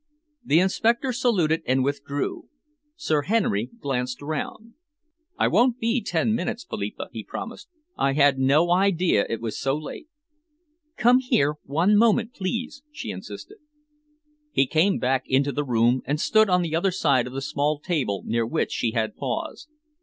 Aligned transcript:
The 0.43 0.59
inspector 0.59 1.13
saluted 1.13 1.61
and 1.67 1.83
withdrew. 1.83 2.49
Sir 2.95 3.21
Henry 3.21 3.69
glanced 3.79 4.19
round. 4.19 4.73
"I 5.37 5.47
won't 5.47 5.77
be 5.77 6.01
ten 6.01 6.33
minutes, 6.33 6.65
Philippa," 6.67 7.09
he 7.11 7.23
promised. 7.23 7.69
"I 7.99 8.13
had 8.13 8.39
no 8.39 8.71
idea 8.71 9.27
it 9.29 9.39
was 9.41 9.59
so 9.59 9.77
late." 9.77 10.07
"Come 10.97 11.19
here 11.19 11.53
one 11.65 11.95
moment, 11.95 12.33
please," 12.33 12.81
she 12.91 13.11
insisted. 13.11 13.59
He 14.51 14.65
came 14.65 14.97
back 14.97 15.23
into 15.27 15.51
the 15.51 15.63
room 15.63 16.01
and 16.05 16.19
stood 16.19 16.49
on 16.49 16.63
the 16.63 16.75
other 16.75 16.89
side 16.89 17.27
of 17.27 17.33
the 17.33 17.39
small 17.41 17.77
table 17.79 18.23
near 18.25 18.47
which 18.47 18.71
she 18.71 18.93
had 18.93 19.15
paused. 19.15 19.69